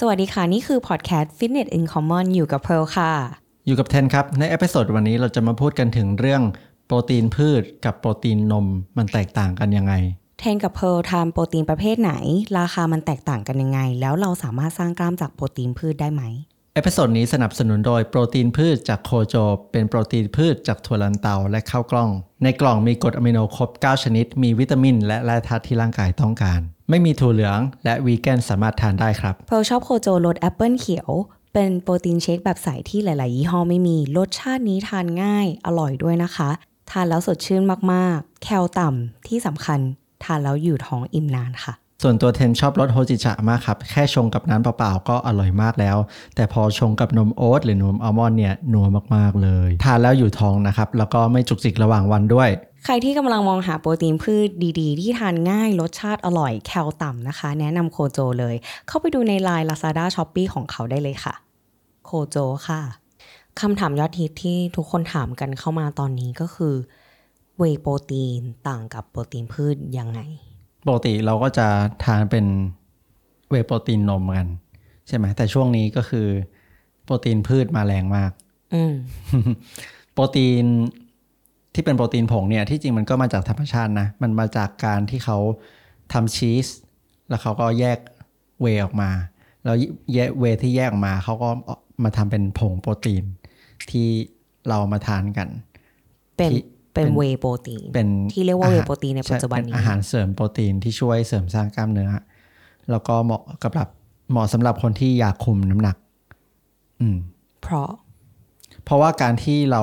[0.00, 3.10] สวัสดีค่ะ นี่คือพอดแคสต์ Fitness in Common อยู่กับเพร์ลค่ะ
[3.66, 6.42] อยู่กับเทนครับ ใน episode วันนี้เราจะมาพูดกันถึงเรื่อง
[6.86, 9.92] โปรตีนพืชกับโปรตีนนมมันแตกต่างกันยังไง
[10.38, 12.12] เทนกับเพร์ลทานโปรตีนประเภทไหน
[12.58, 16.22] ราคามันแตกต่างกันยังไง แล้วเราสามารถสร้างกล้ามจากโปรตีนพืชได้ไหม
[16.74, 19.34] episode นี้สนับสนุนโดยโปรตีนพืชจากโคโจ
[19.72, 22.10] เป็นโปรตีนพืชจากถั่วลันเตาและข้าวกล้อง
[22.42, 31.10] ในกล่องมีกรดอะมิโนครบ 9 ชนิด มีวิตามิน และแร่ธาตุที่ร่างกายต้องการ ไม่มีถั่วเหลืองและวีแกนสามารถทานได้ครับเพร์ลชอบโคโจรสแอปเปิลเขียว
[31.54, 36.50] เป็นโปรตีน shake แบบใสที่หลาย ๆ ยี่ห้อไม่มี รสชาตินี้ทานง่าย อร่อยด้วยนะคะ
[36.90, 37.62] ทานแล้วสดชื่น
[37.92, 39.80] มาก ๆ แคลต่ำที่สำคัญ
[40.24, 45.96] ทานแล้วอยู่ท้องอิ่มนานค่ะ ส่วนตัวเทนชอบรสโฮจิชะมากครับ แค่ชงกับน้ำเปล่า ๆ ก็อร่อยมากแล้ว
[46.34, 52.50] แต่พอชงกับนมโอ๊ตหรือนมอัลมอนด์เนี่ยนัวมาก ๆ เลย ทานแล้วอยู่ท้องนะครับ แล้วก็ไม่จุกจิกระหว่างวันด้วย
[52.84, 54.48] ใครที่กำลังมองหาโปรตีนพืช
[54.80, 58.54] ดีๆ ที่ทานง่ายรสชาติอร่อยแคลต่ำนะคะ แนะนำโคโจเลย
[58.86, 61.34] เข้าไปดูใน Line Lazada Shopee ของเขาได้เลยค่ะ
[62.04, 62.36] โคโจ
[62.68, 62.80] ค่ะ
[63.60, 66.74] คำถามยอดฮิตที่ทุกคนถามกันเข้ามาตอนนี้ก็คือ
[67.58, 70.20] เวย์โปรตีนต่างกับโปรตีนพืชยังไง
[70.86, 71.66] ปกติเราก็จะ
[72.04, 72.46] ทานเป็น
[73.50, 74.48] เวย์โปรตีนนมกัน
[75.08, 76.26] ใช่ไหมแต่ช่วงนี้ก็คือ
[77.04, 78.32] โปรตีนพืชมาแรงมาก
[78.74, 78.94] อืม
[80.12, 80.66] โปรตีน
[81.74, 85.38] ที่เป็นโปรตีนผงเนี่ยที่จริงมันก็มาจากธรรมชาตินะ มันมาจากการที่เขา
[86.12, 86.66] ทำชีส
[87.28, 87.98] แล้วเขาก็แยก
[88.60, 89.10] เวย์ออกมา
[89.64, 89.76] แล้ว
[90.14, 93.24] แยกเวย์ที่แยกออกมาเขาก็เอามาทำเป็นผงโปรตีน
[93.90, 94.08] ที่
[94.68, 95.48] เรามาทานกัน
[96.36, 96.60] เป็นที่
[96.94, 102.10] เป็นเป็นเวย์โปรตีนเป็นที่เรียกว่าอาเวหารย์โปรตีนในปัจจุบันใช่เป็นี้อาหารเสริมโปรตีนที่ช่วยเสริมสร้างกล้ามเนื้อ
[102.90, 103.88] แล้วก็เหมาะกับแบบ
[104.30, 105.96] เหมาะสำหรับคนที่อยากคุมน้ำหนัก
[107.00, 107.16] อืม
[107.62, 107.88] เพราะ
[108.84, 109.82] เพราะว่าการที่เรา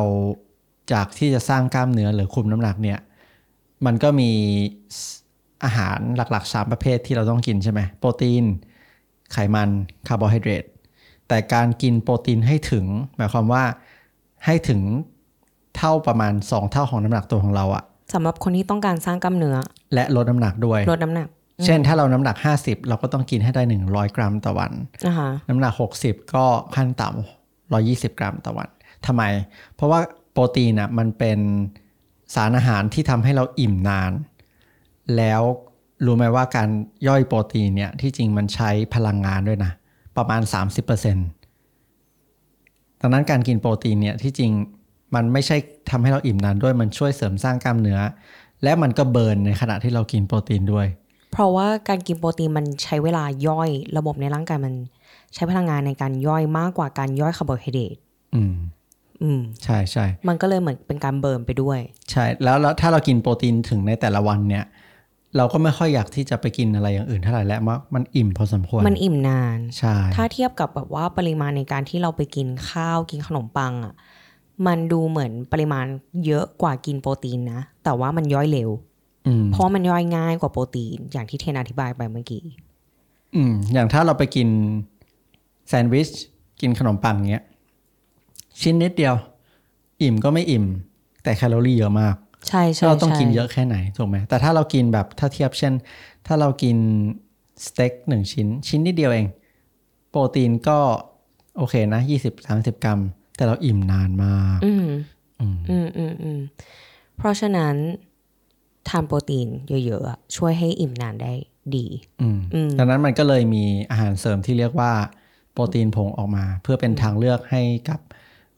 [0.91, 2.99] จากที่จะสร้างกล้ามเนื้อหรือคุมน้ำหนักเนี่ย
[3.85, 4.31] มันก็มี
[5.63, 8.43] อาหารหลักๆสามประเภทที่เราต้องกินใช่ไหมโปรตีน
[9.31, 9.69] ไขมัน
[10.07, 10.65] คาร์โบไฮเดรต
[11.27, 13.63] แต่การกินโปรตีนให้ถึง หมายความว่า
[14.45, 14.81] ให้ถึง
[15.77, 19.55] เท่าประมาณ 2 เท่าของน้ำหนักตัวของเราอะสำหรับคนที่ต้องการสร้างกล้ามเนื้อ
[19.93, 21.27] และลดน้ำหนักด้วยลดน้ำหนัก
[21.65, 24.71] เช่นถ้าเราน้ำหนัก 50 เราก็ต้องกินให้ได้ 100 กรัมต่อวัน
[25.05, 28.69] นะคะน้ำหนัก 60 ก็ขั้นต่ำ120 กรัมต่อวัน
[29.05, 29.23] ทำไม
[29.75, 29.99] เพราะว่า
[30.33, 31.39] โปรตีนอะมันเป็น
[32.35, 34.11] สารอาหารที่ทำให้เราอิ่มนาน
[35.17, 35.41] แล้ว
[36.05, 36.69] รู้ไหมว่าการ
[37.07, 39.71] ย่อยโปรตีนเนี่ยที่จริงมันใช้พลังงานด้วยนะ
[40.17, 40.61] ประมาณ 30%
[43.01, 44.51] ดังนั้นการกินโปรตีนเนี่ยที่จริง
[45.15, 45.57] มันไม่ใช่
[45.91, 47.99] ทำให้เราอิ่มนานด้วยมันช่วยเสริมสร้างกล้ามเนื้อ
[48.63, 50.87] และมันก็ burn ในขณะที่เรากินโปรตีนด้วย
[51.31, 54.73] เพราะว่าการกินโปรตีนมันใช้เวลาย่อย ระบบในร่างกายมัน
[55.33, 57.95] ใช้พลังงานในการย่อยมากกว่าการย่อยคาร์โบไฮเดรต
[59.23, 61.79] อืมอืมใช่ใช่มันก็เลยเหมือนเป็นการ burn ไปด้วย
[62.11, 64.65] ใช่แล้วแล้วถ้าเรากินโปรตีนถึงในแต่ละวันเนี่ย
[65.37, 73.93] เราก็ไม่ค่อยอยากที่จะไปกินอะไรอย่างอื่นเท่าไหร่แล้วมันมันอิ่มพอสมควรมันอิ่มนานใช่ถ้าเทียบกับแบบว่าปริมาณในการที่เราไปกินข้าวกินขนมปังอะ่ะ
[74.67, 75.85] มันดูเหมือนปริมาณ
[76.25, 78.69] เยอะกว่ากินโปรตีนนะ แต่ว่ามันย่อยเร็ว
[79.27, 82.43] อืมเพราะว่ามันย่อยง่ายกว่าโปรตีน อย่างที่เทนอธิบายไปเมื่อกี้
[83.35, 84.47] อืม อย่างถ้าเราไปกิน
[85.67, 86.09] แซนด์วิช
[86.61, 87.45] กินขนมปังเงี้ย
[88.61, 89.15] ชิ้นนิดเดียว
[90.01, 90.65] อิ่มก็ไม่อิ่ม
[91.23, 92.15] แต่แคลอรี่เยอะมาก
[92.47, 95.73] ใช่ใช่เราต้องใช่กินเยอะแค่ไหนถูกไหมแต่ถ้าเรากินแบบถ้าเทียบเช่น
[96.27, 96.77] ถ้าเรากิน
[97.65, 99.27] สเต็กหนึ่งชิ้น ชิ้นนิดเดียวเอง
[100.09, 100.79] โปรตีนก็
[101.57, 102.99] โอเคนะยี่สิบสามสิบกรัม
[103.35, 104.87] แต่เราอิ่มนานมาก อืม
[105.39, 106.39] อืมอืมอืมอืม
[107.17, 107.75] เพราะฉะนั้น
[108.89, 109.47] ทานโปรตีน
[109.85, 111.33] เยอะๆอะช่วยให้อิ่มนานได้
[111.75, 111.85] ดี
[112.21, 114.91] อืมอืมดังนั้นมันก็เลยมีอาหารเสริมที่เรียกว่า
[115.53, 117.99] โปรตีนผงออกมา เพื่อเป็นทางเลือกให้กับ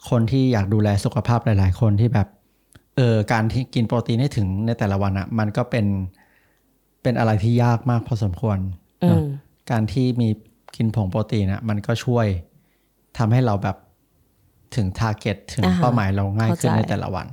[0.10, 2.28] คนที่อยากดูแลสุขภาพหลาย ๆ คนที่แบบ
[2.98, 5.86] เออการที่กินโปรตีนให้ถึงในแต่ละวันอะ่ะ มันก็เป็น
[7.04, 8.58] เป็นอะไรที่ยากมากพอสมควร
[9.04, 9.26] อืเนอะม
[9.72, 10.30] การที่มี
[10.76, 12.28] กินผงโปรตีนอะ่ะ มันก็ช่วย
[13.18, 13.78] ทำให้เราแบบ
[14.76, 17.28] ถึงทาร์เก็ตถึงอ่าฮะเป้าหมายเราง่ายขึ้นเข้าใจในแต่ละวัน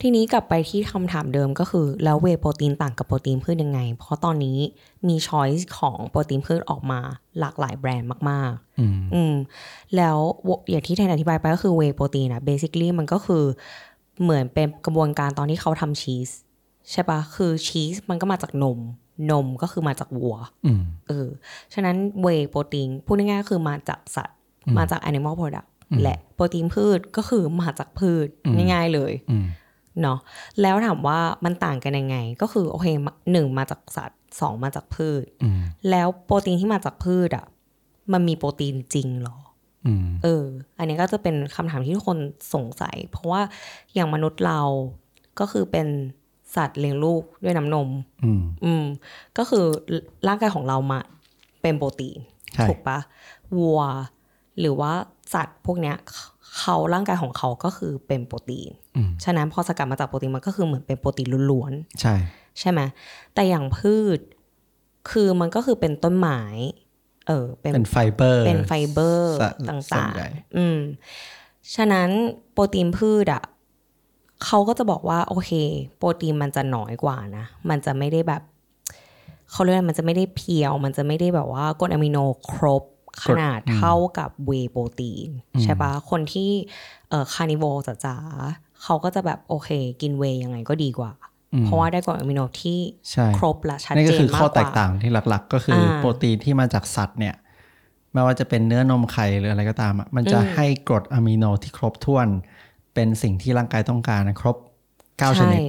[0.00, 4.58] ทีนี้กลับไปที่คำถามเดิมก็คือ แล้วเวย์โปรตีนต่างกับโปรตีนพืชยังไง เพราะตอนนี้
[5.08, 7.00] มีช้อยส์ของโปรตีนพืชออกมา
[7.40, 9.34] หลากหลายแบรนด์มากอืมๆอืม
[9.96, 10.18] แล้ว
[10.70, 13.44] อย่างที่แทนอธิบายไปก็คือเวย์โปรตีนอะเบสิค a ี y มันก็คือ
[14.22, 16.30] เหมือนเป็นกระบวนการตอนที่เขาทำชีส
[16.90, 18.78] ใช่ปะคือชีสมันก็มาจากนม
[19.30, 20.36] นมก็คือมาจากวัว
[20.66, 21.28] อืมเออ
[21.74, 24.36] ฉะนั้นเวย์โปรตีนพูดง่ายๆก็คือมาจากสัตว์
[24.78, 25.68] มาจาก animal product
[26.02, 28.26] และโปรตีนพืชก็คือมาจากพืช
[28.72, 29.46] ง่ายๆเลยอืม
[30.02, 30.18] เนาะ
[30.62, 32.86] แล้วถามว่ามันต่างกันยังไง ก็คือโอเค
[33.32, 35.60] หนึ่งมาจากสัตว์สองมาจากพืชอืม
[35.90, 37.46] แล้วโปรตีนที่มาจากพืชอะ
[38.12, 39.38] มันมีโปรตีนจริงเหรอ
[39.86, 40.44] อืมเออ
[40.78, 42.18] อันนี้ก็จะเป็นคำถามที่ทุกคน
[42.54, 43.42] สงสัย เพราะว่า
[43.94, 44.60] อย่างมนุษย์เรา
[45.40, 45.86] ก็คือเป็น
[46.56, 47.88] สัตว์เลี้ยงลูกด้วยน้ำนม
[48.24, 48.84] อืมอืม
[49.38, 49.64] ก็คือ
[50.26, 51.00] ร่างกายของเรามา
[51.62, 52.18] เป็นโปรตีน
[52.56, 52.98] คช่ถูกปะ
[53.58, 53.80] วัว
[54.60, 54.92] หรือว่า
[55.34, 55.96] สัตว์พวกเนี้ย
[56.58, 62.80] เขาร่างกายของเขาก็คือเป็นโปรตีนอืมฉะนั้นพอสกัดมาจากโปรตีนมันก็คือเหมือนเป็นโปรตีนล้วนใช่ๆใช่ไหม
[63.34, 64.18] แต่อย่างพืช
[65.10, 66.40] คือมันก็คือเป็นต้นไม้
[67.26, 70.78] เออเป็นเป็นไฟเบอร์ เป็นไฟเบอร์ซะตส่วานงใหญ่ๆอืม
[71.74, 72.08] ฉะนั้น
[72.52, 73.42] โปรตีนพืชอะ
[74.44, 75.50] เขาก็จะบอกว่าโอเค
[75.96, 78.42] โปรตีนมันจะน้อยกว่านะ มันจะไม่ได้แบบ
[79.50, 82.18] เขาเรียกอะไรมันจะไม่ได้เพียว มันจะไม่ได้แบบว่ากรดอะมิโน
[82.50, 82.82] ครบ
[83.24, 85.28] ขนาดเท่ากับเวย์โปรตีน
[85.62, 86.50] ใช่ปะคนที่
[87.10, 89.68] เอ่อคานิโวจ๋าๆเขาก็จะแบบโอเค
[90.00, 91.12] กินเวย์ยังไงก็ดีกว่า
[91.64, 92.80] เพราะว่าได้กรดอะมิโนที่
[93.10, 97.34] ใช่ครบและชัดนี่เจก็นคือมากข้อกแตว่ากต่างที่หลักๆ ก็คืออาโปรตีนที่มาจากสัตว์เนี่ย
[98.12, 102.28] ไม่ว่าจะเป็นเนื้อนมไข่หรืออะไรก็ตามอะมันจะให้กรดอะมิโนที่ครบถ้วน
[102.94, 104.56] เป็นสิ่งที่ร่างกายต้องการนะครบ
[104.98, 105.60] 9 ชนิด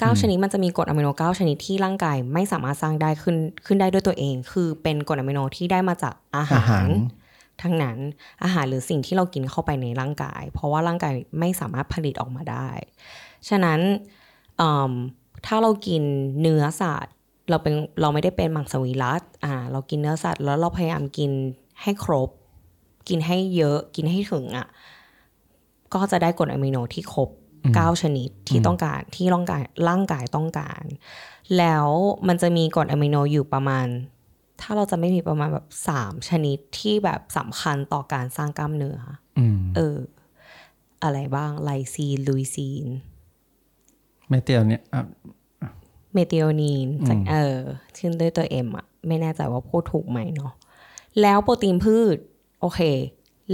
[0.00, 3.36] ใเก้าชนิดมันจะมีกรดอะมิโนเก้าชนิดที่ร่างกายไม่สามารถสร้างได้ขึ้น
[3.66, 6.92] ขึ้นได้ด้วยตัวเอง คือเป็นกรดอะมิโนที่ได้มาจากอาหาอาหารร
[7.62, 7.98] ทั้งนั้น
[8.44, 12.68] อาหารหรือสิ่งที่เรากินเข้าไปในร่างกาย เพราะว่าร่างกายไม่สามารถผลิตออกมาได้
[13.48, 13.80] ฉะนั้น
[14.60, 14.92] อืม
[15.46, 16.02] ถ้าเรากิน
[16.40, 17.14] เนื้อสัตว์
[17.50, 21.30] เราเป็นเราไม่ได้เป็นมังสวิรัตอ่าเรากินเนื้อสัตว์แล้วเราพยายามกิน
[21.82, 22.30] ให้ครบ
[23.08, 24.66] กินให้เยอะกินให้ถึงอะ
[25.94, 27.28] ก็จะได้กรดอะมิโนที่ครบ
[27.74, 30.82] เก้าชนิดที่ต้องการที่ร่างกายร่างกายต้องการ
[31.58, 31.86] แล้ว
[32.28, 33.86] มันจะมีกรดอะมิโนอยู่ประมาณ
[34.60, 38.98] ถ้าเราจะไม่มีประมาณแบบสามชนิดที่แบบสำคัญต่อการสร้างกล้ามเนื้อ
[39.38, 39.96] อืมเออ
[41.02, 42.86] อะไรบ้าง lysine leucine
[44.28, 45.02] เมเตียวเนี่ยอะ
[46.12, 47.58] เมทิโอนีนจากเออ
[47.96, 50.52] ชื่อด้วยตัวเอ็มอะไม่แน่ใจว่าพูดถูกไหมเนาะ
[51.20, 52.16] แล้วโปรตีนพืช
[52.60, 52.80] โอเค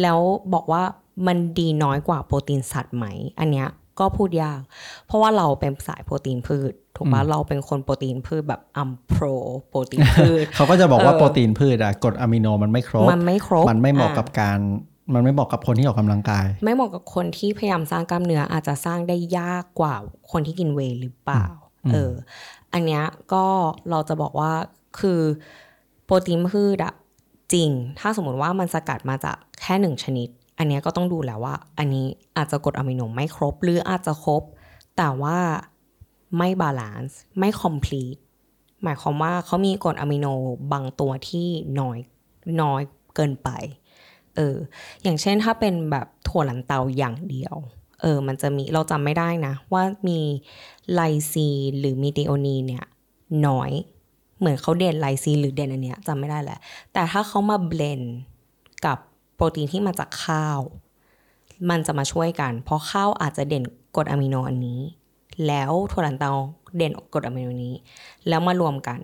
[0.03, 0.19] แล้ว
[0.55, 0.83] บอกว่า
[1.27, 3.07] มันดีน้อยกว่าโปรตีนสัตว์ไหม
[3.41, 3.69] อันเนี้ย
[4.01, 4.61] ก็พูดยาก
[5.07, 9.25] เพราะว่าเราเป็นสายโปรตีนพืชถูกปะเราเป็นคนโปรตีนพืชแบบอัมโปร
[9.69, 14.59] โปรตีนพืชเขาก็จะบอกว่าเออโปรตีนพืชอะกรดอะมิโนมันไม่ครบมันไม่ครบมันไม่เหมาะอ่กับการ
[15.15, 19.95] มันไม่เหมาะกับคนที่ออกกำลังกาย ไม่เหมาะกับคนที่พยายามสร้างกล้ามเนื้ออาจจะสร้างได้ยากกว่า
[20.33, 21.47] คนที่กินเวย์หรือเปล่า
[21.93, 22.13] เออ
[22.73, 23.45] อันเนี้ยก็
[23.91, 24.53] เราจะบอกว่า
[25.01, 25.21] คือ
[26.05, 26.95] โปรตีนพืชอะ
[27.53, 30.29] จริง ถ้าสมมติว่ามันสกัดมาจากแค่หนึ่งชนิด
[30.59, 32.07] อันนี้ก็ต้องดูแล้วว่า อันนี้
[32.37, 34.43] อาจจะกรดอะมิโนไม่ครบ หรืออาจจะครบ
[34.97, 35.39] แต่ว่า
[36.37, 38.17] ไม่ balance ไม่ complete
[38.83, 40.27] หมายความว่าเขามีกรดอะมิโน
[40.73, 41.49] บางตัวที่
[41.81, 41.99] น้อย
[42.63, 42.83] น้อย
[43.15, 43.49] เกินไป
[44.37, 44.57] เออ
[45.03, 47.57] อย่างเช่นถ้าเป็นแบบถั่วลันเตาอย่างเดียว
[48.03, 50.21] เออมันจะมีเราจำไม่ได้นะ ว่ามี
[50.95, 51.49] lysine
[51.79, 52.85] หรือมีเดโอนีเนี่ย
[53.47, 53.71] น้อย
[54.39, 56.59] เหมือนเขาเด่น lysine หรือเด่นอันเนี้ยจำไม่ได้แหละ
[56.93, 58.01] แต่ถ้าเขามา blend
[58.87, 58.99] กับ
[59.37, 60.61] โปรตีนที่มาจากข้าว
[61.71, 63.65] มันจะมาช่วยกัน เพราะข้าวอาจจะเด่น
[63.97, 64.81] กรดอะมิโนอันนี้
[65.47, 66.33] แล้วถั่วลันเตา
[66.77, 67.75] เด่นกรดอะมิโนนี้
[68.29, 69.01] แล้วมารวมกัน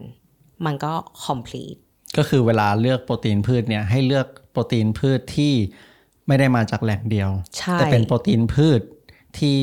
[0.65, 0.93] มันก็
[1.25, 1.79] complete
[2.17, 5.53] ก็คือเวลาเลือกโปรตีนพืชเนี่ยให้เลือกโปรตีนพืชที่
[6.27, 8.81] ไม่ได้มาจากแหล่งเดียวใช่แต่เป็นโปรตีนพืช
[9.39, 9.55] ที่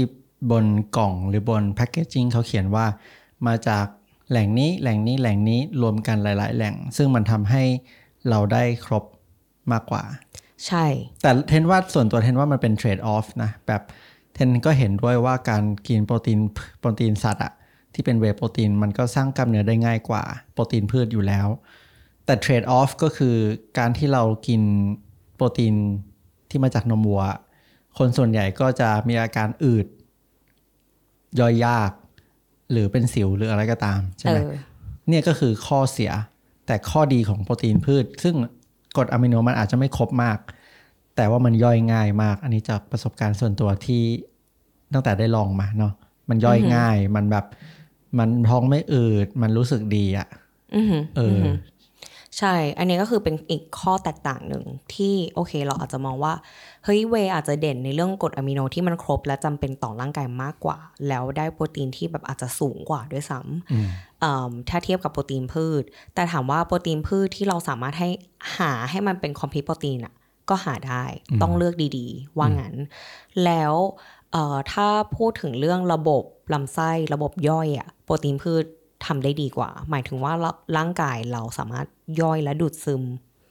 [0.51, 0.65] บน
[0.97, 2.85] กล่องหรือบนแพคเกจจิ้งเขาเขียนว่า
[3.47, 3.85] มาจาก
[4.29, 7.63] แหล่งนี้แหล่งนี้แหล่งนี้รวมกันหลาย ๆ แหล่ง ซึ่งมันทำให้
[8.29, 9.03] เราได้ครบ
[9.71, 10.03] มากกว่า
[10.67, 10.85] ใช่
[11.21, 13.81] แต่เทนว่าส่วนตัวเทนว่ามันเป็นเทรดออฟนะ แบบ
[14.33, 16.39] เทนก็เห็นด้วยว่าการกินโปรตีน
[16.79, 17.53] โปรตีนสัตว์อะ
[17.93, 20.23] ที่เป็นเวย์โปรตีนมันก็สร้างกล้ามเนื้อได้ง่ายกว่า
[20.53, 21.47] โปรตีนพืชอยู่แล้ว
[22.25, 23.35] แต่เทรดออฟก็คือ
[23.77, 24.61] การที่เรากิน
[25.35, 25.75] โปรตีน
[26.49, 27.23] ที่มาจากนมวัว
[27.97, 29.85] คนส่วนใหญ่ก็จะมีอาการอืด
[31.39, 31.91] ย่อยยาก
[32.71, 34.51] หรือเป็นสิวหรืออะไรก็ตามใช่เอไหมอ
[35.09, 36.11] เนี่ยก็คือข้อเสีย
[36.65, 38.35] แต่ข้อดีของโปรตีนพืช ซึ่ง
[38.95, 40.37] กรดอะมิโนมันอาจจะไม่ครบมาก
[41.19, 44.03] แต่ว่ามันย่อยง่ายมาก อันนี้จากประสบการณ์ส่วนตัวที่
[44.93, 45.93] ตั้งแต่ได้ลองมาเนาะ
[46.29, 47.45] มันย่อยง่าย มันแบบ
[48.17, 50.27] มันท้องไม่อืดมันรู้สึกดีอะ
[50.75, 51.47] อือหือเอออ
[52.37, 56.33] ใช่ อันนี้ก็คือเป็นอีกข้อแตกต่างหนึ่งที่โอเคเราอาจจะมองว่า
[56.85, 63.71] เฮ้ยเวย์อาจจะเด่นในเรื่องกรดอะมิโนที่มันครบ และจำเป็นต่อร่างกายมากกว่า แล้วได้โปรตีนที่แบบอาจจะสูงกว่าด้วยซ้ำ
[64.23, 65.83] อืมถ้าเทียบกับโปรตีนพืช
[66.15, 68.09] แต่ถามว่าโปรตีนพืชที่เราสามารถให้
[68.57, 70.13] หาให้มันเป็นคอมพลีทโปรตีนอะ
[70.49, 71.03] ก็หาได้
[71.41, 72.75] ต้องเลือกดีๆ ว่างั้น
[73.45, 73.73] แล้ว
[74.31, 74.87] เอ่อถ้า
[75.17, 78.65] พูดถึงเรื่องระบบลำไส้ระบบย่อยอะโปรตีนพืช
[79.05, 81.87] ทำได้ดีกว่า หมายถึงว่าเราร่างกายเราสามารถ
[82.21, 83.03] ย่อยและดูดซึม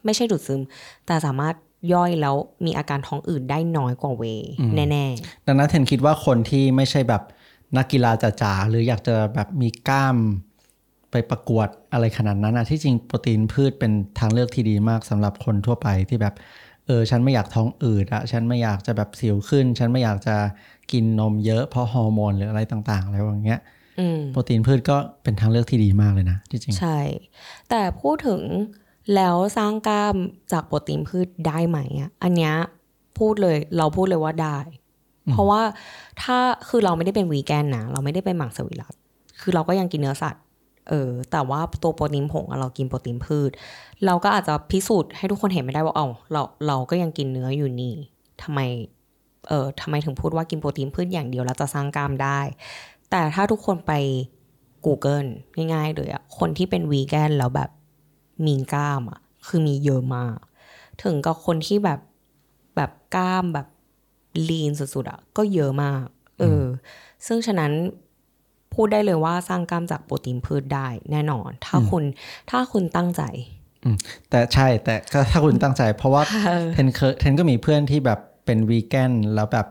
[0.04, 0.60] ไม่ใช่ดูดซึม
[1.06, 1.54] แต่สามารถ
[1.94, 5.06] ย่อยแล้วมีอาการท้องอืดได้น้อยกว่าเวย์แน่
[5.46, 7.22] ดังนั้นเทนคิดว่าคนที่ไม่ใช่แบบ
[7.76, 10.16] นักกีฬาจ๋าๆหรืออยากจะแบบมีกล้าม
[11.10, 16.34] ไปประกวดอะไรขนาดนั้นนะที่จริงโปรตีนพืชเป็นทางเลือกที่ดีมากสำหรับคนทั่วไปที่แบบ
[16.88, 20.36] เออฉันไม่อยากท้องอืดอะฉันไม่อยากจะแบบสิวขึ้น ฉันไม่อยากจะ
[20.92, 26.98] กินนมเยอะเพราะฮอร์โมนหรืออะไรต่างๆ อะไรอย่างเงี้ยๆอืมโปรตีนพืชก็เป็นทางเลือกที่ดีมากเลยนะที่จริงใช่
[27.70, 28.40] แต่พูดถึง
[29.14, 30.16] แล้วสร้างกล้าม
[30.52, 32.54] จากโปรตีนพืชได้ไหมอะอันเนี้ย
[33.18, 34.58] พูดเลยเราพูดเลยว่าได้
[35.32, 35.62] เพราะว่า
[36.22, 38.94] ถ้าคือเราไม่ได้เป็นวีแกนนะเราไม่ได้เป็นหมังสวิรัต
[39.40, 40.42] คือเราก็ยังกินเนื้อสัตว์
[40.88, 43.50] เออแต่ว่าตัวโปรตีนผงอะเรากินโปรตีนพืช
[44.06, 47.94] เราก็อาจจะพิสูจน์ให้ทุกคนเห็นไม่ได้ว่าเอ้าเราเราก็ยังกินเนื้ออยู่นี่
[48.42, 48.60] ทำไม
[49.48, 52.40] เออทำไมถึงพูดว่ากินโปรตีนพืชอย่างเดียวแล้วจะสร้างกล้ามได้
[53.10, 53.92] แต่ถ้าทุกคนไป
[54.84, 55.28] Google
[55.72, 57.70] ง่ายๆเลยอะคนที่เป็นวีแกนแล้วแบบ
[58.46, 60.36] มีกล้ามอะคือมีเยอะมาก
[61.02, 62.00] ถึงกับคนที่แบบ
[62.76, 63.66] แบบกล้ามแบบ
[64.48, 66.04] ลีนสุดๆอะก็เยอะมาก
[66.38, 66.64] เออ
[67.26, 67.72] ซึ่งฉะนั้น
[68.78, 72.04] พูดได้เลยว่าสร้างกล้ามจากโปรตีนพืชได้แน่นอน ถ้าคุณ
[72.50, 73.22] ถ้าคุณตั้งใจ
[73.84, 73.96] อืม
[74.30, 79.66] แต่ใช่แต่ก็ถ้าคุณตั้งใจ เพราะว่าเออเทนเคยเทนก็มีเพื่อนที่แบบเป็นวีแกนแล้วแบบ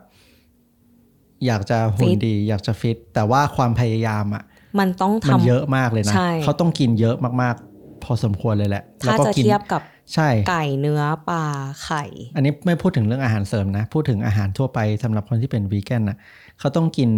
[1.45, 4.43] อยากจะหุ่นฟิตดี อยากจะฟิต แต่ว่าความพยายามอะ
[4.79, 9.81] มันต้องมันทำเยอะมากเลยนะใช่เขาต้องกินเยอะมากๆ พอสมควรเลยแหละแล้วถ้าก็จะกินเทียบกับ
[10.13, 11.43] ใช่ไก่เนื้อปลา
[11.83, 12.03] ไข่
[12.35, 16.17] อันนี้ไม่พูดถึงเรื่องอาหารเสริมนะ พูดถึงอาหารทั่วไปสำหรับคนที่เป็นวีแกนนะ
[16.59, 17.09] เขาต้องกิน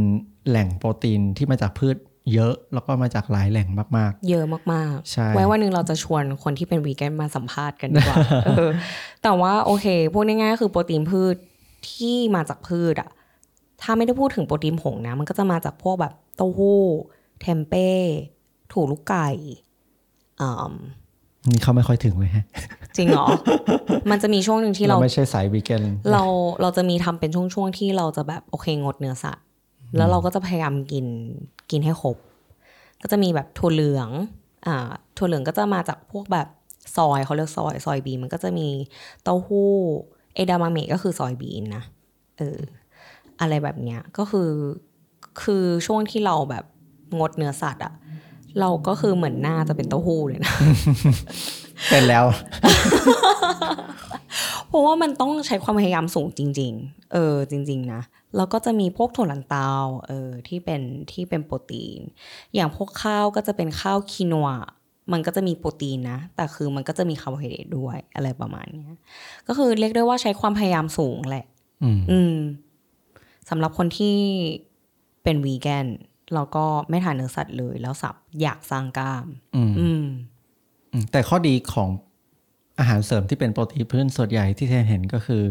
[0.48, 1.98] แหล่งโปรตีนที่มาจากพืช
[2.34, 3.68] เยอะแล้วก็มาจากหลายแหล่ง
[3.98, 8.70] มากเยอะมากใช่ๆไว้วันหนึ่งเราจะชวนคนที่เป็นวีแกนมาสัมภาษณ์กันดีกว่าเออ
[9.24, 11.36] แต่ว่าโอเคพูดง่ายๆก็คือโปรตีนพืช
[11.90, 13.10] ที่มาจากพืชอะ
[13.82, 16.82] ถ้าไม่ได้พูดถึงโปรตีนผงนะ มันก็จะมาจากพวกแบบเต้าหู้
[17.42, 17.90] เทมเป้
[18.72, 19.28] ถูลูกไก่
[20.42, 21.09] อ่าๆ
[21.48, 22.46] นี่เขาไม่ค่อยถึงเลยฮะ
[22.98, 23.26] จริงเหรอ
[24.12, 26.24] มันจะมีช่วงหนึ่งที่เราเราไม่ใช่สายวีแกนเรา
[26.62, 29.46] เราจะมีทำเป็นช่วงๆที่เราจะแบบโอเคงดเนื้อสัตว์
[29.98, 31.06] แล้วเราก็จะพยายามกิน
[31.72, 32.18] กินให้ครบ
[33.02, 34.10] ก็จะมีแบบถั่วเหลือง
[34.68, 36.48] อ่าถั่วเหลืองก็จะมาจากพวกแบบ
[36.98, 38.68] ซอยเขาเรียกซอยซอยบีนมันก็จะมี
[39.24, 39.72] เต้าหู้
[40.36, 41.84] เอดามามะก็คือซอยบีนนะ
[42.38, 42.60] เออ
[43.42, 44.50] อะไรแบบเนี้ยก็คือ
[45.42, 46.66] คือช่วงที่เราแบบ
[47.20, 47.94] งดเนื้อสัตว์อะ
[48.60, 50.54] เราก็คือเหมือนหน้าจะเป็นเต้าหู้เลยนะ
[51.90, 52.26] เป็นแล้ว
[54.68, 58.02] เพราะว่ามันต้องใช้ความพยายามสูงจริง ๆ เออ จริง ๆ นะ
[58.36, 59.70] แล้วก็จะมีพวกถั่วลันเตา
[60.08, 62.02] เออ ที่เป็นที่เป็นโปรตีน
[62.56, 64.50] อย่างพวกข้าวก็จะเป็นข้าวคีนัว
[65.12, 68.94] มันก็จะมีโปรตีนนะ แต่คือมันก็จะมีคาร์โบไฮเดรตด้วยอะไรประมาณเนี้ย
[69.48, 71.46] ก็คือเรียกได้ว่าใช้ความพยายามสูงแหละ
[71.84, 72.36] อืมอืม
[73.50, 74.18] สำหรับคนที่
[75.24, 75.88] เป็นวีแกน
[76.36, 80.04] แล้วก็ไม่ทานเนื้อสัตว์เลย แล้วสับอยากสร้างกล้าม อืมอืม
[80.92, 81.90] อืมแต่ข้อดีของ
[82.80, 85.44] อาหารเสริมที่เป็นโปรตีนพืชส่วนใหญ่ที่เทนเห็นก็คือ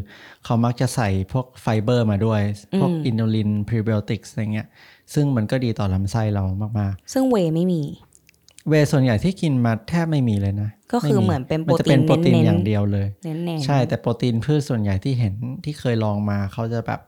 [0.44, 2.40] เขามักจะใส่พวกไฟเบอร์มาด้วย
[2.80, 4.68] พวก inulin prebiotics อะไรเงี้ย
[5.14, 6.42] ซึ่งมันก็ดีต่อลำไส้เรา
[6.80, 17.00] มากซึ่งเวย์ไม่มีๆเวย์ส่วนใหญ่ที่กินมาแทบไม่มีเลยนะ ก็คือเหมือนเป็นมันจะเป็นโปโปรรตีตีนนเน้นๆอย่างเดียวเลยแน่ๆใช่แต่โปรตีนพืชส่วนใหญ่ที่เห็นที่เคยลองมา เขาจะแบบ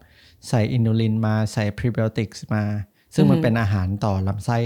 [0.49, 2.63] ใส่ inulin มาใส่ prebiotics มา
[3.15, 4.59] ซึ่งมันเป็นอาหารต่อลำไส้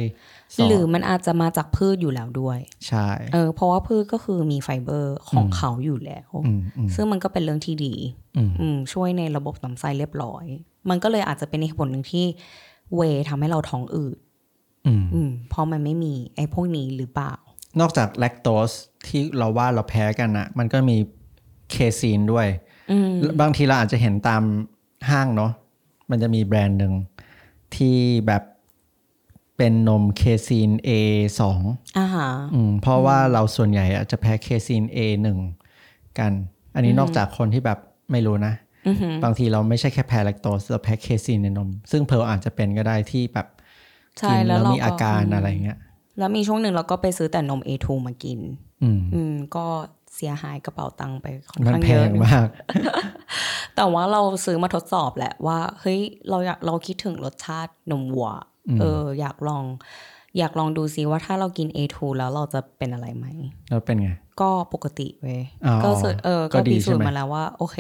[0.54, 2.58] สอหรือมันอาจจะมาจากพืชอยู่แล้วด้วย
[2.88, 7.94] ใช่เออเพราะว่าพืชก็คือมีไฟเบอร์ของเขาอยู่แล้วอืมอืมซึ่งมันก็เป็นเรื่องที่ดี
[8.36, 10.44] อืมอืมช่วยในระบบลำไส้เรียบร้อย
[10.88, 12.24] มันก็เลยอาจจะเป็นเหตุผลหนึ่งที่
[12.96, 14.16] เวย์ทำให้เราท้องอืด
[14.86, 17.34] อืมอืมเพราะมันไม่มีไอ้พวกนี้หรือเปล่า
[17.80, 18.70] นอกจากแลคโตส
[19.06, 20.96] ที่เราว่าเราแพ้กันนะมันก็มี
[21.70, 22.46] เคซีนด้วย
[22.90, 23.10] อืม
[23.40, 24.42] บางทีเราอาจจะเห็นตาม
[25.10, 25.52] ห้างเนาะ
[26.10, 26.92] มันจะมีแบรนด์หนึ่ง
[27.76, 28.42] ที่แบบ
[29.56, 31.40] เป็นนมเคซีน A2
[31.98, 35.26] อาหารอืมเพราะว่าเราส่วนใหญ่อาจจะแพ้เคซีน A1
[36.18, 36.32] กัน
[36.74, 37.78] อันนี้นอกจากคนที่แบบ
[38.12, 38.54] ไม่รู้นะ
[38.86, 43.46] อือหือบางทีเราไม่ใช่แค่แพ้แลคโตสเราแพ้เคซีนในนม ซึ่งเพลอาจจะเป็นก็ได้ที่แบบ
[44.18, 45.78] ใช่กินแล้แล้ววเรามีอาการมอะไรเงี้ย
[46.18, 48.40] แล้วมีช่วงหนึ่งเราก็ไปซื้อแต่นม A2 มากิน
[48.82, 49.66] อืมอืมก็
[50.16, 52.48] เสียหายกระเป๋าตังค์ไปค่อนมันข้างแพเยอะงมาก
[53.76, 58.30] แต่ว่าเราซื้อมาทดสอบแหละว่า เฮ้ยเราอยากเราคิดถึงรสชาตินมวัว
[58.80, 59.64] เออ อยากลอง
[60.38, 63.26] อยากลองดูซิว่าถ้าเรากิน A2 แล้วเราจะเป็นอะไรไหม
[63.70, 67.78] แล้วเป็นไง ก็ปกติเว้ยอ๋อก็สุดเออก็ก็ดีพิสูจใช่ไหน์มมาแล้วว่า โอเค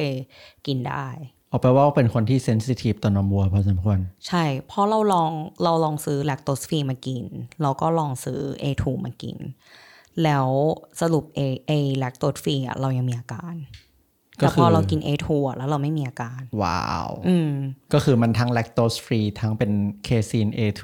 [0.66, 1.06] กินได้
[1.48, 3.98] เอาไปว่าเป็นคนที่เซนซิทีฟต่อนมวัวพอสมควร
[4.28, 5.30] ใช่ เพราะเราลอง
[5.64, 7.24] เราลองซื้อแลคโตสฟรีมากิน
[7.62, 9.36] เราก็ลองซื้อ A2 มากิน
[10.22, 10.48] แล้ว
[11.00, 11.40] สรุป A
[11.70, 13.54] A แลคโตสฟรีอะเรายังมีอาการ
[14.40, 17.50] ก็แต่คืพออเรากิน A2 อะแล้วเราไม่มีอาการ ว้าวอืม
[17.92, 19.72] ก็คือมันทั้งแลคโตสฟรีทั้งเป็น
[20.04, 20.82] เคซีน A2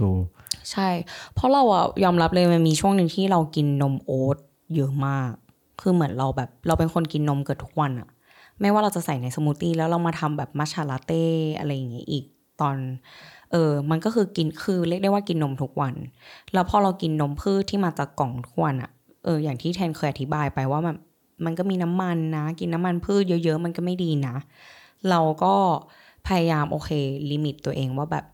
[0.70, 0.88] ใช่
[1.34, 4.38] เพราะเราอะยอมรับเลยมันมีช่วงหนึ่งที่เรากินนมโอ๊ต
[4.76, 5.32] เยอะมาก
[5.80, 8.08] คือเหมือนเราแบบ เราเป็นคนกินนมเกือบทุกวันอะ
[8.60, 11.24] ไม่ว่าเราจะใส่ในสมูทตี้แล้วเรามาทำแบบมัทฉะลาเต้
[11.58, 12.24] อะไรอย่างเงี้ยอีก
[12.60, 12.76] ตอน
[13.52, 15.94] เออ มันก็คือกินคือเรียกได้ว่ากินนมทุกวัน
[16.52, 18.90] แล้วพอเรากินนมพืชที่มาจากกล่องทุกวันอะ
[19.24, 20.96] เอออย่างที่เทนเคยอธิบายไปว่ามัน
[21.44, 24.36] มันก็มีน้ำมันนะ กินน้ำมันพืชเยอะๆ มันก็ไม่ดีนะ
[25.10, 25.54] เราก็
[26.26, 26.90] พยายามโอเค
[27.30, 28.24] ลิมิตตัวเองว่าแบบ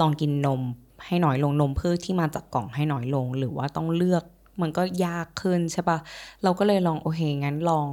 [0.00, 0.60] ลองกินนม
[1.06, 4.24] ให้น้อยลงนมพืชที่มาจากกล่องให้น้อยลง หรือว่าต้องเลือก
[4.62, 5.98] มันก็ยากขึ้นใช่ปะ
[6.42, 7.86] เราก็เลยลองโอเคงั้นลอง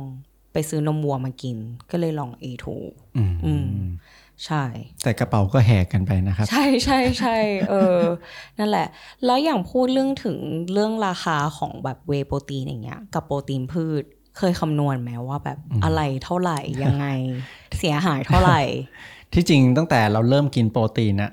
[0.53, 1.57] ไปซื้อนมวัวมากิน
[1.91, 2.65] ก็เลยลอง A2
[3.17, 3.65] อืมอืม
[4.45, 4.63] ใช่
[5.03, 7.37] แต่กระเป๋าก็แหกกันไปนะครับ ใช่ใช่ใช่
[7.69, 8.01] เออ
[8.59, 8.87] นั่นแหละ
[9.25, 10.37] แล้วอย่างพูดเรื่องถึง
[10.73, 14.03] เรื่องราคาของแบบเวโปรตีนอย่างเงี้ย กับโปรตีนพืช
[14.37, 17.07] เคยคำนวณไหมว่าแบบอะไรเท่าไหร่ยังไง
[17.77, 18.61] เสียหายเท่าไหร่
[19.33, 21.31] ที่จริงตั้งแต่เราเริ่มกินโปรตีนอะ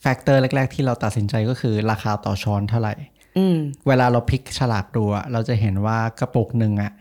[0.00, 2.94] แฟกเตอร์แรก ๆ ที่เราตัดสินใจก็คือราคาต่อช้อนเท่าไหร่
[3.38, 3.56] อืม
[3.88, 6.92] เวลาเราพลิกฉลากดูอะเราจะเห็นว่ากระปุกหนึ่งอะ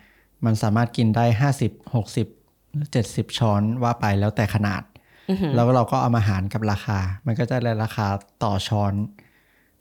[0.45, 2.27] มันสามารถกินได้ห้าสิบหกสิบ
[2.91, 4.83] เจ็ดสิบช้อนว่าไปแล้วแต่ขนาด
[5.55, 8.07] แล้วเราก็เอามาหารกับราคา มันก็จะได้ราคา
[8.43, 8.93] ต่อช้อน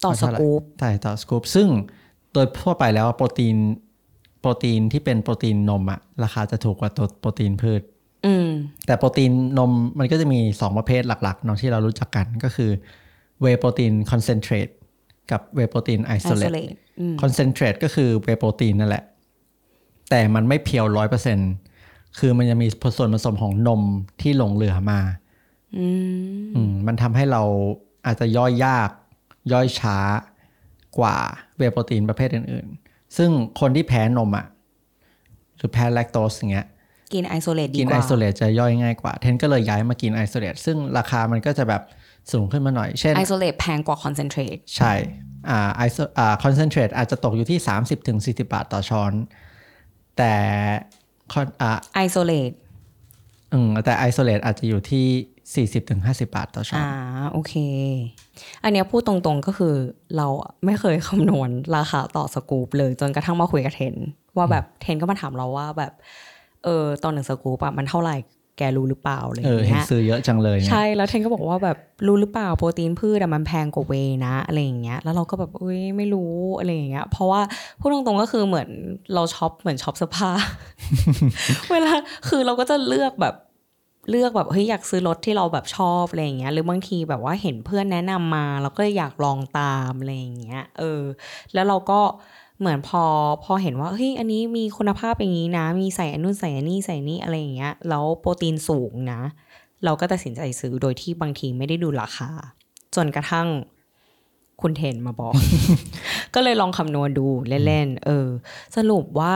[0.05, 1.69] ต่อสกู๊ปใช่ต่อสกู๊ปซึ่ง
[2.33, 3.57] โดยทั่วไปแล้วโปรตีน
[4.41, 7.83] โปรตีนที่เป็นโปรตีนนมอะราคาจะถูกกว่าตัวโปรตีนพืช
[8.27, 8.49] อืม
[8.87, 12.71] แต่โปรตีนนมมันก็จะมี2ประเภทหลักๆเนาะที่เรารู้จักกันก็คือ
[13.43, 14.69] เวโปรตีนคอนเซนเทรต
[15.31, 19.05] กับเวโปรตีนไอโซเลต isolate อืมคอนเซนเทรตก็คือเวโปรตีนนั่นแหละ
[20.11, 21.39] แต่มันไม่ pure ร้อยเปอร์เซ็นต์
[22.19, 22.67] คือมันจะมี
[22.99, 23.83] ส่วนผสมของนม
[24.21, 25.01] ที่หลงเหลือมา
[25.79, 27.43] อืมอืมมันทำให้เรา
[28.07, 28.91] อาจจะย่อยยาก
[29.53, 29.99] ย่อยช้า
[30.99, 31.17] กว่า
[31.57, 34.47] เวย์โปรตีนประเภทอื่น ๆ ซึ่งคนที่แพ้นมอะ
[35.57, 36.67] หรือแพ้แลคโตสอย่างเงี้ย
[37.15, 41.83] กิน isolate ดีกว่า กิน isolateลตจะย่อยง่ายกว่า เทนก็เลยย้ายมากิน isolate ซึ่งราคามันก็จะแบบ
[42.33, 44.93] สูงขึ้นมาหน่อย เช่น isolateแพงกว่า concentrateใช่
[45.51, 49.13] อ่า iso อ่า concentrate อาจจะตกอยู่ที่ 30-40ถึง40บาทต่อช้อน
[50.17, 50.35] แต่
[51.33, 52.53] con อ่า isolate
[53.53, 55.07] อืมแต่ isolate อาจจะอยู่ที่
[55.77, 56.89] 40-50ถึง50บาทต่อช้อนอ่า
[57.33, 57.55] โอเค
[58.63, 59.75] อันเนี้ยพูดตรงๆก็คือ
[60.17, 63.95] เราอะไม่เคยคำนวณราคาต่อสกู๊ปเลยจนกระทั่งมาคุยกับเทน
[64.37, 65.93] ว่าแบบเทนก็มาถามเราว่าแบบ
[66.65, 68.17] เออตอนหนึ่งสกู๊ปอะมันเท่าไหร่
[68.61, 77.41] แกรู้หรือเปล่าอะไรอย่างเงี้ย เออเห็นซื้อเยอะจังเลยเนี่ยใช่แล้วเทนก็บอกว่าแบบรู้หรือเปล่าโปรตีนพืชอะมันแพงกว่าเวย์นะอะไรอย่างเงี้ยแล้วเราก็แบบอุ้ยไม่รู้อะไรอย่างเงี้ยเพราะว่า
[77.81, 78.69] พูดตรงๆก็คือเหมือน
[79.15, 80.31] เราช็อปเหมือนช็อปเสื้อผ้า
[81.71, 81.93] เวลา
[82.29, 83.35] คือเราก็จะเลือกแบบ
[84.11, 91.03] เลือกแบบเฮ้ยอยากซื้อรถที่เราแบบชอบอะไรอย่างเงี้ยหรือบางทีแบบว่าเห็นเพื่อนแนะนำมาเราก็อยากลองตามอะไรอย่างเงี้ยเออ
[91.55, 92.01] แล้วเราก็
[92.61, 93.05] เหมือนพอ
[93.45, 99.21] พอเห็นว่าเฮ้ยอันนี้มีคุณภาพอย่างนี้นะ มีใส่อันนู่นใส่อันนี้ใส่อันนี่อะไรอย่างเงี้ยแล้วโปรตีนสูงนะ
[99.85, 102.31] เราก็ตัดสินใจซื้อโดยที่บางทีไม่ได้ดูราคา
[102.95, 103.49] จนกระทั่ง
[104.61, 105.35] คุณเทนมาบอก
[106.35, 107.27] ก็เลยลองคำนวณดู
[107.67, 108.29] เล่นๆเออ
[108.77, 109.35] สรุปว่า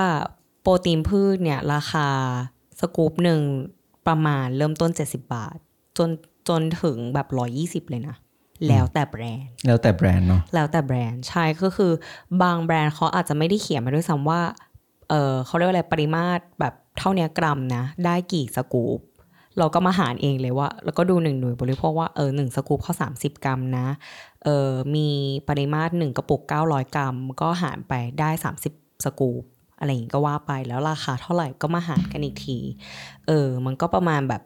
[0.62, 2.08] โปรตีนพืชเนี่ย ราคา
[2.80, 3.40] สกู๊ปหนึ่ง
[4.06, 5.56] ประมาณเริ่มต้น 70 บาท
[5.98, 6.10] จน
[6.48, 7.28] จนถึงแบบ
[7.84, 8.16] 120 เลยนะ
[8.68, 11.92] แล้วแต่แบรนด์ แล้วแต่แบรนด์เนาะแล้วแต่แบรนด์ใช่ก็คือ
[12.42, 14.40] บางแบรนด์เขาอาจจะไม่ได้เขียนมาด้วยซ้ำว่า
[15.10, 19.00] เออเขาเรียกว่าอะไรปริมาตรแบบเท่าเนี้ยกรัมนะ ได้กี่สกู๊ป
[19.58, 23.86] เราก็มาหารเองเลยว่า แล้วก็ดูหนึ่งหน่วยบริโภคว่าเออหนึ่งสกู๊ปเขา30กรัมนะ
[24.44, 25.08] เออมี
[25.48, 28.30] ปริมาตรหนึ่งกระปุก900กรัม ก็หารไปได้
[28.66, 29.42] 30สกู๊ป
[29.78, 32.58] อะไรอย่างงี้ก็ว่าไปแล้วราคาเท่าไหร่ก็มาหารกันอีกที
[33.26, 34.42] เออ มันก็ประมาณแบบ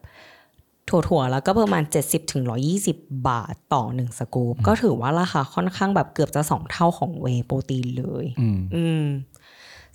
[0.89, 2.43] ถั่วๆแล้วก็ประมาณ 70ถึง
[2.85, 9.03] 120บาทต่อหนึ่งสกู๊ปก็ถือว่าราคาค่อนข้างแบบเกือบจะสองเท่าของเวย์โปรตีนเลยอืมอืม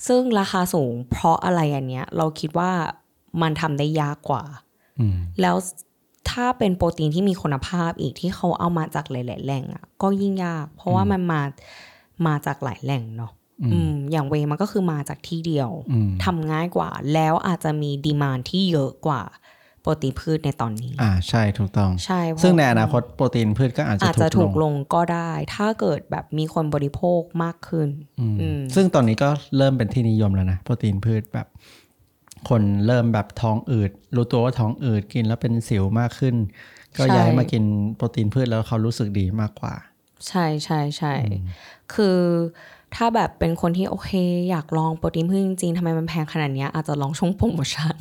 [0.07, 2.71] ซึ่งราคาสูงเพราะอะไรอันเนี้ย เราคิดว่า
[3.43, 4.45] มันทำได้ยากกว่า
[5.01, 5.57] อืมแล้ว
[6.31, 11.43] ถ้าเป็นโปรตีนที่มีคุณภาพอีกที่เขาเอามาจากหลาย ๆ แหล่งอะก็ยิ่งยาก เพราะว่ามันมา
[12.27, 13.33] มาจากหลายแหล่งเนาะ
[13.73, 19.23] อืมอย่างเวย์มันก็คือมาจากที่เดียวอืมทำง่ายกว่า แล้วอาจจะมีดีมานที่เยอะกว่า
[19.85, 27.89] โปรตีนพืชในตอนนี้ อ่าใช่ถูกต้อง ใช่เพราะซึ่งในอนาคตโปรตีนพืชก็อาจจะอาจจะถูถูกกลลงงก็ได้ ถ้าเกิดแบบมีคนบริโภคมากขึ้น
[28.21, 31.47] อืมอืมซึ่งตอนนี้ก็เริ่มเป็นที่นิยมแล้วนะ โปรตีนพืชแบบ
[32.49, 36.35] คนเริ่มแบบท้องอืด รู้ตัวว่าท้องอืดกินแล้วเป็นสิวมากขึ้น
[36.99, 37.65] ก็ย้ายมากิน
[37.97, 39.75] โปรตีนพืชแล้วเขารู้สึกดีมากกว่า
[40.29, 41.15] ใช่ใช่ใช่
[41.95, 42.19] คือ
[42.97, 44.11] ถ้าแบบเป็นคนที่โอเค
[44.51, 47.95] อยากลองโปรตีนพืชจริงๆทำไมมันแพงขนาดเนี้ยอาจจะลองช่วงโปรโมชั่น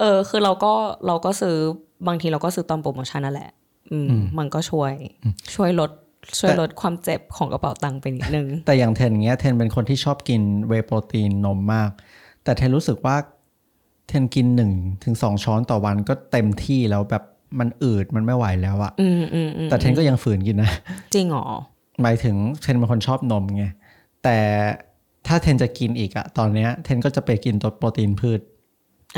[0.00, 0.72] เออ คือเราก็
[1.06, 1.56] เราก็ซื้อ
[2.06, 3.50] บางทีเราก็ซื้อตอนโปรโมชั่นนั่นแหละ
[3.92, 4.92] อืม มันก็ช่วย
[5.54, 5.90] ช่วยลด
[6.38, 11.90] ช่วยลดความเจ็บของกระเป๋าตังค์ไปนิดนึง แต่อย่างเทนเงี้ยเทนเป็นคนที่ชอบกินเวย์โปรตีนนมมาก
[12.44, 13.16] แต่เทนรู้สึกว่า
[14.08, 14.72] เทนกินหนึ่ง
[15.04, 17.22] ถึงสองช้อนต่อวันก็เต็มที่แล้วแบบ
[17.58, 20.70] มันอืดมันไม่ไหวแล้วอะอืมอืมอืมแต่เทนก็ยังฝืนกินนะ
[21.14, 21.46] จริงเหรอ
[22.02, 23.64] หมายถึงเทนเป็นคนชอบนมไง
[24.24, 24.38] แต่
[25.26, 28.40] ถ้าเทนจะกินอีกอะตอนเนี้ยเทนก็จะไปกินตัวโปรตีนพืช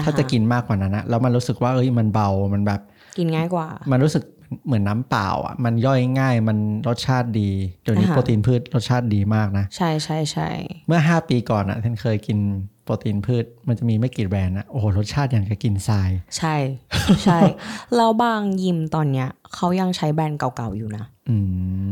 [0.05, 2.81] ถ้าจะกินมากกว่านั้นนะแล้วมันรู้สึกว่าเอ้ยมันเบามันแบบ
[3.19, 4.25] กินง่ายกว่า มันรู้สึก
[4.67, 7.51] เหมือนน้ำเปล่าอะมันย่อยง่ายมันรสชาติดี
[7.83, 10.49] เดี๋ยวนี้อ่าฮะโปรตีนพืชรสชาติดีมากนะ ใช่ใช่ใช่
[10.87, 12.39] เมื่อ 5 ปีก่อนอะเทนเคยกิน
[12.85, 16.55] โปรตีนพืชมันจะมีไม่กี่แบรนด์นะโอ้โหรสชาติอย่างกับกินทราย ใช่
[17.25, 17.39] ใช่
[17.97, 21.37] แล้วบางยิมตอนเนี้ยเขายังใช้แบรนด์เก่าๆอยู่นะอื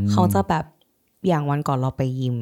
[0.01, 0.65] มเขาจะแบบ
[1.29, 2.37] อย่างวันก่อนเราไปยิม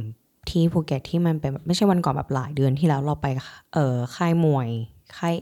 [0.51, 3.27] ที่ภูเก็ตที่มันเป็นแบบไม่ใช่วันก่อนแบบหลายเดือนที่แล้วเราไป
[3.75, 4.69] เออค่ายมวย
[5.19, 5.35] ค่าย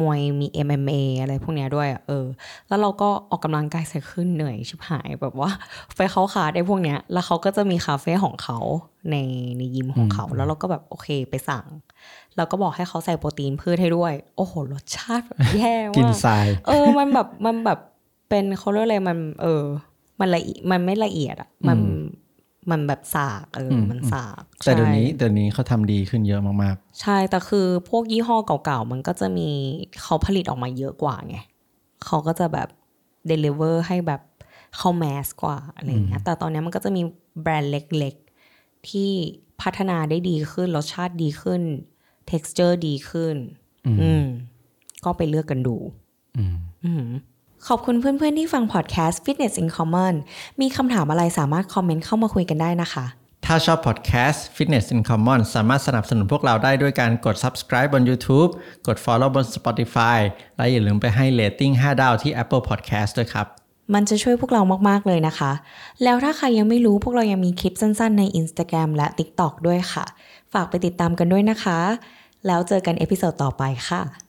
[0.00, 2.26] มวยมี MMA อะไรพวกเนี้ยด้วยอะเออ
[2.68, 5.50] แล้วเราก็ออกกำลังกายใส่ขึ้นเหนื่อยชิบหายแบบว่า
[5.96, 8.58] ไปเข้าคาได้พวกเนี้ย แล้วเขาก็จะมีคาเฟ่ของเขา
[9.10, 9.16] ใน
[9.58, 11.66] ในยิมของเขา แล้วเราก็แบบโอเคไปสั่ง
[12.36, 17.78] แล้วก็บอกให้เขาใส่โปรตีนพืชให้ด้วย โอ้โห รสชาติแบบแย่มากกินทรายเออ มันแบบมันแบบ
[18.28, 19.64] เป็นเขาเรียกอะไรมัน เออ
[20.20, 21.78] มันละเอียดมันไม่ละเอียดอะมัน
[22.70, 29.48] มันแบบสากเอออมมันสากแต่เดี๋ยวใช่นี้เดี๋ยวนี้เขาทำดีขึ้นเยอะมากใช่แต่คือพวกยี่ห้อเก่าๆ มันก็จะมี
[30.02, 31.36] เขาผลิตออกมาเยอะกว่าไง
[32.04, 32.68] เขาก็จะแบบ
[33.30, 34.22] deliver ให้แบบ
[34.76, 37.02] เข้าแมสกว่าอะไรอย่างเงี้ยแต่ตอนเนี้ยมันก็จะมี
[37.42, 39.10] แบรนด์เล็กๆ ที่
[39.62, 41.62] พัฒนาได้ดีขึ้นรสชาติดีขึ้น
[42.30, 43.36] texture ดีขึ้น
[44.02, 44.24] อืม
[45.04, 47.04] ก็ไปเลือกกันดูๆอืมอืม
[47.68, 50.14] ขอบคุณเพื่อนๆที่ฟังพอดแคสต์ Fitness in Common
[50.60, 53.04] มีคำถามอะไรสามารถคอมเมนต์เข้ามาคุยกันได้นะคะ
[53.46, 58.50] ถ้าชอบพอดแคสต์ Fitness in Common สามารถสนับสนุนพวกเราได้ด้วยการกด subscribe บน YouTube
[58.86, 60.18] กด follow บน Spotify
[60.56, 63.46] และอย่าลืมไปให้ rating 5ดาวที่ Apple Podcast ด้วยครับ
[63.94, 65.52] มันจะช่วยพวกเรามากๆเลยนะคะ
[66.02, 70.04] แล้วถ้าใครยังไม่รู้พวกเรายังมีคลิปสั้นๆ ใน Instagram และ TikTok ด้วยค่ะ
[70.52, 71.78] ฝากไปติดตามกันด้วยนะคะ
[72.46, 74.23] แล้วเจอกัน episode ต่อไปค่ะ